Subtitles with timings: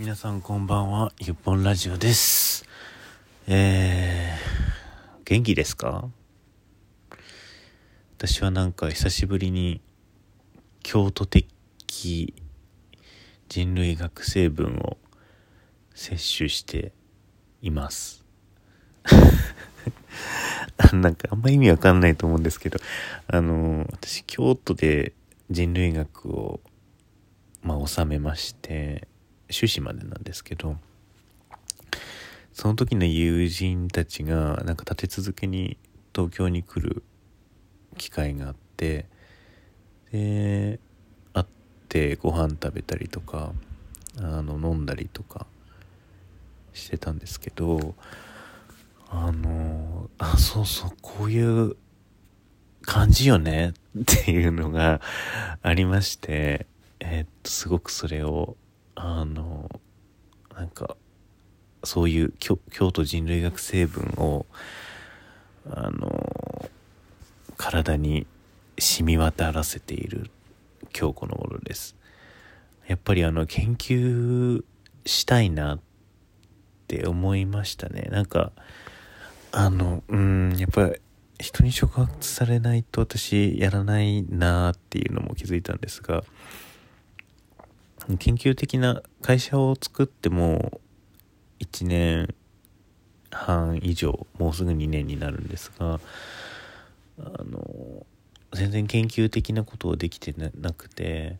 [0.00, 2.64] 皆さんこんばんは、ゆっぽんラジオです。
[3.48, 6.08] えー、元気ですか？
[8.16, 9.80] 私はなんか久しぶりに
[10.84, 12.32] 京都的
[13.48, 14.98] 人類学成分を
[15.96, 16.92] 摂取して
[17.60, 18.24] います。
[20.94, 22.78] なんかあんま意味わかんないと思うんですけど、
[23.26, 25.12] あの、私京都で
[25.50, 26.60] 人類学を
[27.64, 29.07] まあ収めまして、
[29.50, 30.76] 修士までなんですけど
[32.52, 35.76] その時の友人たちがなんか立て続けに
[36.14, 37.02] 東京に来る
[37.96, 39.06] 機会があって
[40.12, 40.80] で
[41.34, 41.46] 会っ
[41.88, 43.52] てご飯食べたりとか
[44.18, 45.46] あの飲んだりとか
[46.72, 47.94] してたんですけど
[49.10, 51.76] あのあそうそうこういう
[52.82, 55.00] 感じよねっていうのが
[55.62, 56.66] ありまして
[57.00, 58.56] えーっとすごくそれを
[59.00, 59.70] あの
[60.56, 60.96] なんか
[61.84, 62.58] そういう京
[62.90, 64.44] 都人類学成分を
[65.70, 66.68] あの
[67.56, 68.26] 体に
[68.76, 70.30] 染み渡らせている
[70.98, 71.94] 今日この頃です。
[72.88, 74.64] やっぱりあの研究
[75.06, 75.80] したいなっ
[76.88, 78.08] て思いましたね。
[78.10, 78.50] なんか
[79.52, 81.00] あのうんやっぱり
[81.38, 86.24] 人に触発されないと私やらないなっていうのも気づいたんですが
[88.16, 90.80] 研究的な会社を作っても
[91.60, 92.34] 1年
[93.30, 96.00] 半以上もうすぐ2年になるんですが
[97.18, 98.06] あの
[98.54, 101.36] 全然研究的なことをできてなくて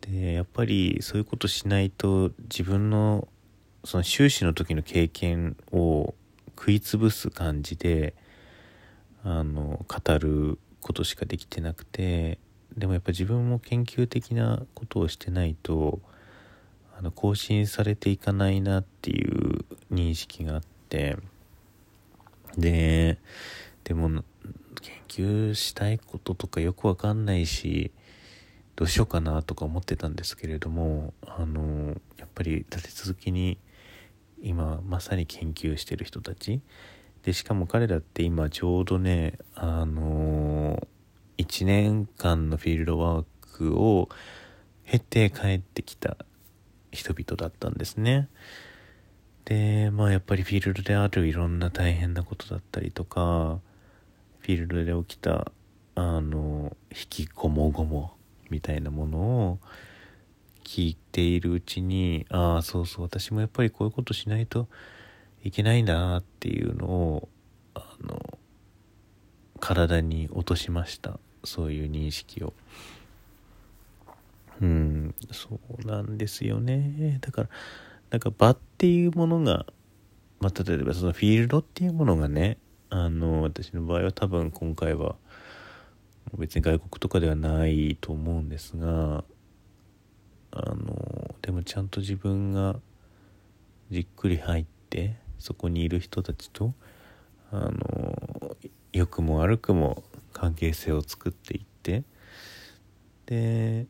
[0.00, 3.28] でやっぱりそういうことしないと自分の
[3.84, 6.14] その修士の時の経験を
[6.56, 8.14] 食い潰す感じで
[9.24, 12.38] あの語ることしかできてなくて
[12.76, 16.00] でもやっぱ自分も研究的なことをしてないと
[16.96, 21.16] あの更新されていかないなっていう認識があって
[22.56, 23.18] で
[23.84, 24.22] でも
[24.80, 27.90] 研究したいこととかよくわかんないし
[28.76, 33.58] どうしようかなとか思ってたんですけれどもあのやっぱり立て続けに
[34.42, 36.60] 今まさに研究してる人たち。
[37.22, 40.88] でしかも彼らって今ちょうどねあの
[41.40, 43.24] 1年間のフィールドワー
[43.56, 44.08] クを
[44.84, 46.16] 経て帰ってきた
[46.92, 48.28] 人々だったんですね。
[49.44, 53.60] でまあやっぱりフィールドであるいろんな大変なことだったりとか
[54.40, 55.50] フィールドで起きた
[55.94, 58.12] あの引きこもごも
[58.50, 59.58] みたいなものを
[60.62, 64.68] 聞いているうちにああそうそう私もやっぱりこういうことしないと
[65.42, 67.28] いけないんだなっていうのを
[67.74, 68.38] あの
[69.58, 72.52] 体に落としましたそういう認識を。
[74.60, 77.18] うんそうなんですよね。
[77.20, 77.48] だから
[78.10, 79.64] なんか場っていうものが、
[80.40, 82.58] まあ、例えばそのフィールドっていうものがね
[82.90, 85.16] あの私の場合は多分今回は
[86.36, 89.24] 別に外国とかではないと思うんですが
[90.52, 92.76] あのでもちゃんと自分が
[93.90, 96.74] じっくり入ってそこにいる人たちと
[97.52, 98.56] あの
[98.92, 100.02] 良くも悪くも
[100.40, 102.02] 関係性を作っていって
[103.26, 103.86] で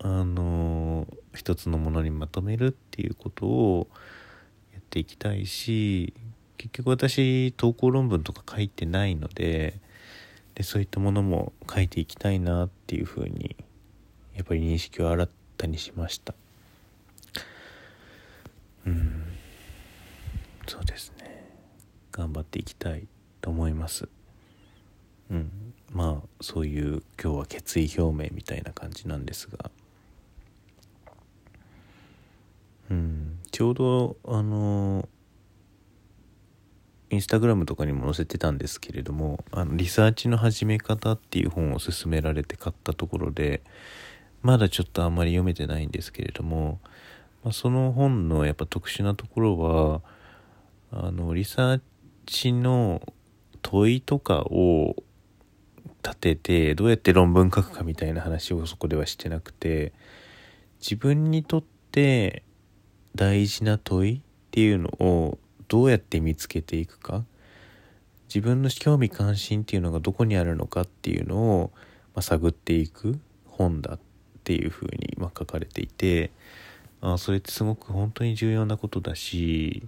[0.00, 3.86] あの一つのものにまとめるっていうことを
[4.72, 6.12] やっていきたいし
[6.58, 9.78] 結局私投稿論文とか書いてないので
[10.56, 13.54] でそういったものも書いていきたいなっていうふうに
[14.34, 16.34] やっぱり認識を新たにしました。
[18.86, 19.22] うん。
[20.66, 21.48] そうですね。
[22.10, 23.06] 頑張っていきたい
[23.40, 24.08] と思います。
[25.30, 25.71] うん。
[25.92, 29.70] まあそういう今日は決意表明みたいな感じなんですが。
[32.90, 33.38] うん。
[33.50, 35.08] ちょうどあの
[37.10, 43.62] インスタグラムとかにも載せてたんですけれども「あのリサーチの始め方」っていう本を勧められて買ったところで
[44.40, 46.80] まだちょっとあんまり読めてないんですけれども、
[47.44, 50.00] まあ、その本のやっぱ特殊なところは
[50.90, 51.80] あのリサー
[52.24, 53.02] チの
[53.60, 54.96] 問いとかを
[56.04, 59.92] 立ててどうやって論文書くかみたいな話をそこではしてなくて
[60.80, 62.42] 自分にとって
[63.14, 64.20] 大事な問いっ
[64.50, 65.38] ていうのを
[65.68, 67.24] どうやって見つけていくか
[68.28, 71.70] 自分の興味関心っていうのがどこにあるのかっていうのを、
[72.14, 74.00] まあ、探っていく本だっ
[74.42, 76.30] ていうふうに、まあ、書かれていて
[77.02, 79.82] あそれってすごく本当に重要なことだし、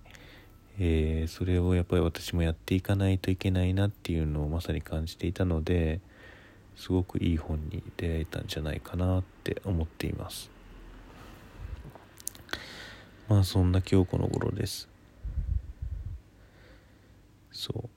[0.79, 6.01] えーそれをやっぱり私もやっていかないといけないなっていうのをまさに感じていたので
[6.77, 10.51] すごくいい本に出会えたんじゃないかなって思っています。
[13.29, 14.89] まあそんな今日この頃です。
[17.53, 17.89] そう。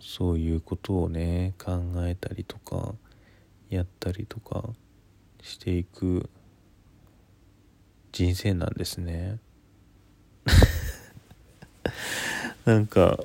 [0.00, 2.94] そういうことをね考えたりとか
[3.70, 4.68] やったりとか
[5.42, 6.30] していく
[8.12, 9.38] 人生なんですね。
[12.68, 13.18] なんか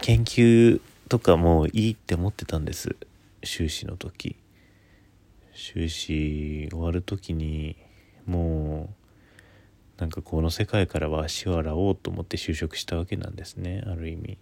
[0.00, 0.80] 研究
[1.10, 2.96] とかもいいって思ってたんです。
[3.44, 4.36] 修士の時。
[5.52, 7.76] 修士終わる時に
[8.24, 8.88] も
[9.98, 14.38] うなんかこの世界からは足を洗おうと思って就職したわけなんですねある意味。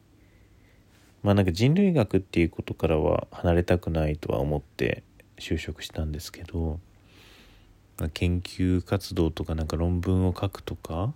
[1.24, 5.02] まあなんか人類学っていうことからは離れたくないとは思って
[5.40, 6.78] 就職したんですけど
[8.14, 11.12] 研究活動とかなんか論文を書くとか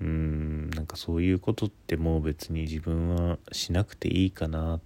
[0.00, 4.80] うーんなんかそういうことってもう別に自分はしなくていいかな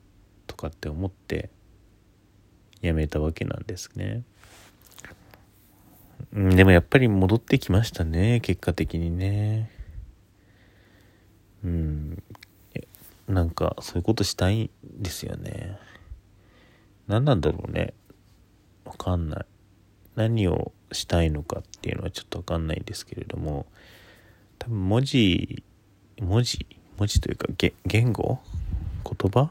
[0.47, 1.50] とかって思って
[2.81, 4.23] やめたわけなんですね。
[6.32, 9.70] でもやっぱり戻ってきましたね結果的にね。
[11.64, 12.23] うん
[13.29, 15.79] なんかそういうことしたいんですよね。
[17.06, 17.94] 何なんだろうね。
[18.85, 19.47] わかんない。
[20.17, 23.67] 何をしたいのかっていうのはちょっとわかんないんですけれども、
[24.62, 25.64] 多分文字、
[26.20, 26.67] 文字
[26.97, 27.49] 文字というか
[27.85, 28.38] 言語？
[29.03, 29.50] 言葉？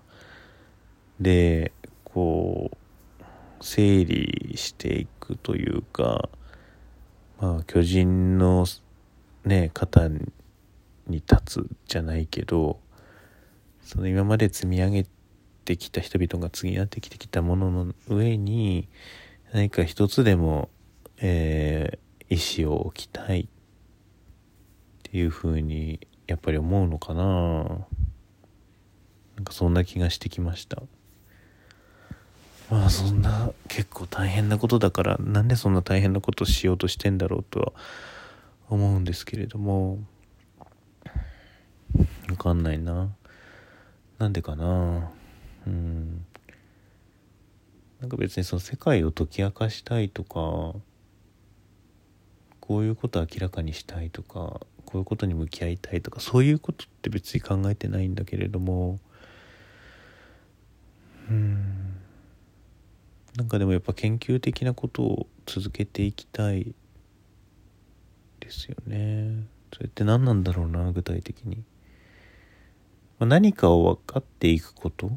[1.19, 1.73] で、
[2.05, 2.71] こ
[3.19, 3.25] う、
[3.59, 6.29] 整理していくというか、
[7.41, 8.65] まあ、巨人の
[9.43, 10.21] ね、肩に
[11.07, 12.79] 立つじゃないけど、
[13.83, 15.05] その今まで積み上げ
[15.65, 18.87] てきた人々が次やってきてきたものの上に
[19.51, 20.69] 何か一つでも、
[21.17, 23.49] えー、意思を置きたい
[25.11, 27.23] っていうふうにやっぱり思うのかな。
[29.35, 30.81] なんかそんな気がしてきました。
[32.69, 37.73] まあそんな結構大変なことだからなんでそんな大変なことしようとしてんだろうとは
[38.69, 39.99] 思うんですけれども。
[42.29, 43.13] わかんないな。
[44.17, 45.11] なんでかな。
[45.67, 46.25] うん。
[47.99, 50.79] なんか別にその世界を解き明かしたいとか
[52.61, 58.99] こういうこと明らかにしたいとかこういうことに向き合いたいとかそういうことって別に考えてないんだけれども
[61.29, 61.95] うん
[63.37, 66.75] なんかでもやっぱ研究的なことを続けていきたい
[68.41, 71.63] ですよねそれって何なんだろうな具体的に。
[73.19, 75.11] まあ何かを分かっていくこと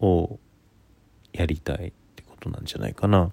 [0.00, 0.38] を
[1.32, 3.32] やりたいってことなんじゃないかな。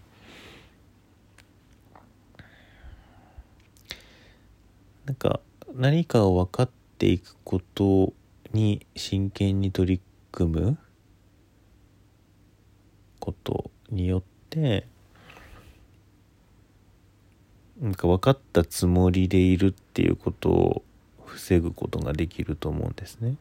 [5.05, 5.41] なんか
[5.79, 8.11] 何かを分かっていくこと
[8.51, 10.77] に真剣に取り組む？
[13.21, 14.85] ことによって
[17.79, 20.83] なんか分かったつもりでいるっていうことを
[21.25, 23.35] 防ぐことができると思うんですね。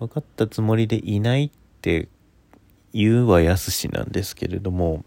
[0.00, 1.50] 分かったつもりでいないっ
[1.80, 2.08] て
[2.92, 5.04] 言うはやすしなんですけれども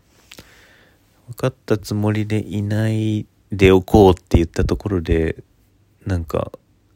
[1.28, 5.44] 分かったつもりでいないでおこうって言ったところで
[6.06, 6.52] なんか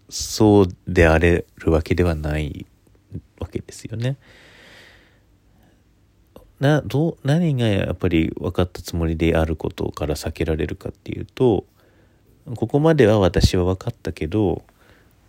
[0.10, 2.66] そうであれるわけではない
[3.40, 4.18] わけですよね。
[6.60, 11.66] など何がやっぱり分かったつもりであることから避けられるかっていうと
[12.56, 14.64] ここまでは私は分かったけど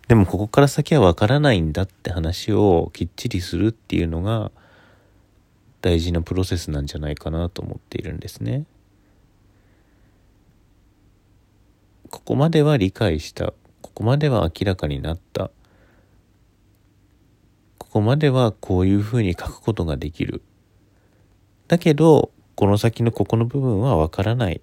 [0.09, 4.51] でもここから先はわからないんだって話をきっちりするっていうのが
[5.81, 8.65] 大事なプロセスなんじゃないかなと思っているんですね。
[12.11, 13.53] ここまでは理解した。
[13.81, 15.49] ここまでは明らかになった。
[17.79, 20.43] ここまではこういうふうに書くことができる。
[21.67, 24.61] だけど、この先のここの部分はわからない。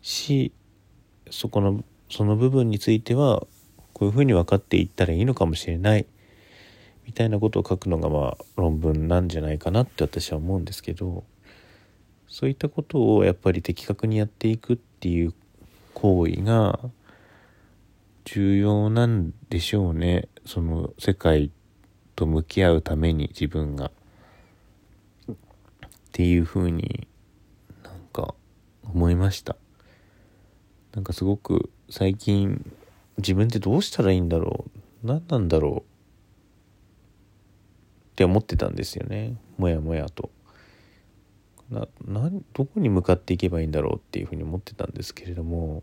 [0.00, 0.52] し、
[1.30, 3.46] そこの、その部分については
[3.94, 6.06] こういうふうに分かっていったらいいのかもしれない
[7.06, 11.24] みたいなことを書くのがまあ論文なんじゃないかなって私は思うんですけど
[12.28, 15.34] そういったことをやっぱり的確にやっていくっていう
[15.94, 16.78] 行為が
[18.24, 20.28] 重要なんでしょうね。
[20.44, 21.50] その世界
[22.16, 23.90] と向き合うために自分が。
[25.28, 25.36] っ
[26.12, 27.08] ていうふうに
[27.82, 28.36] なんか
[28.84, 29.56] 思いました。
[30.94, 32.72] なんかすごく最近
[33.18, 34.66] 自分ってどうしたらいいんだろ
[35.02, 35.06] う。
[35.06, 35.80] 何なんだろう。
[35.80, 35.82] っ
[38.14, 39.36] て思ってたんですよね。
[39.58, 40.30] もやもやと。
[41.74, 45.82] ななどこに向かっていけばいいんだろうっていうふうに思ってたんですけれども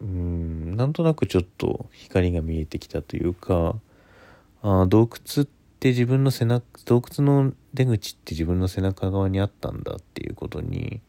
[0.00, 3.76] うんなんとなくちょっと光が見えてきたというか
[4.62, 5.48] あ洞窟っ
[5.80, 11.00] て自分の背中洞窟の出口って自分の背中側にあったんだっていうことに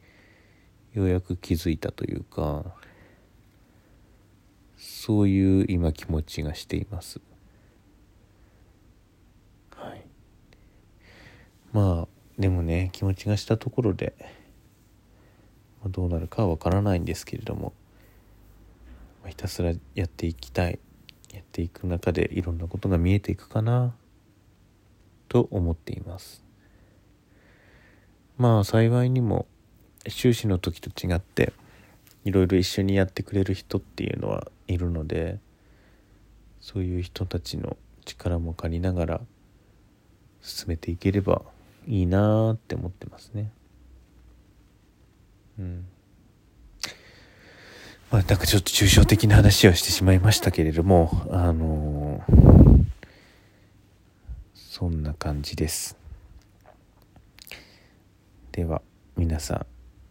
[0.94, 2.64] ようやく気づいたというか
[4.78, 7.20] そういう今気持ちがしています
[9.76, 10.06] はい
[11.72, 14.14] まあでもね気持ちがしたところで、
[15.86, 17.74] どうなるかはわからないんですけれども、
[19.28, 20.80] ひたすらやっていきたい。
[21.34, 23.96] やっていく中でいろんなことが見えていくかな
[25.28, 26.44] と思っています。
[28.38, 29.48] まあ幸いにも
[30.08, 31.54] 修士の時と違って
[32.24, 35.40] いろいろ一緒にやってくれる人っていうのはいるので
[36.62, 39.22] そういう人たちの力も借りながら
[40.42, 41.42] 進めていければ
[41.88, 43.52] いいなーって思ってますね。
[45.60, 45.86] うん。
[48.12, 52.86] まあなんかちょっと抽象的な話をしてしまいましたけれどもあのー、
[54.54, 55.98] そんな感じです。
[58.52, 58.84] では
[59.18, 59.66] 皆さん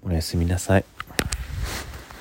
[0.09, 0.92] おやすみなさい。